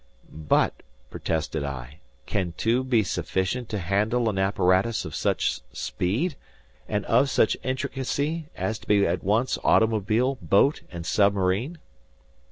"But," 0.33 0.81
protested 1.11 1.63
I, 1.63 1.99
"can 2.25 2.55
two 2.57 2.83
be 2.83 3.03
sufficient 3.03 3.69
to 3.69 3.77
handle 3.77 4.29
an 4.29 4.39
apparatus 4.39 5.05
of 5.05 5.13
such 5.13 5.61
speed, 5.73 6.35
and 6.89 7.05
of 7.05 7.29
such 7.29 7.55
intricacy, 7.61 8.47
as 8.55 8.79
to 8.79 8.87
be 8.87 9.05
at 9.05 9.23
once 9.23 9.59
automobile, 9.63 10.39
boat 10.41 10.81
and 10.91 11.05
submarine?" 11.05 11.77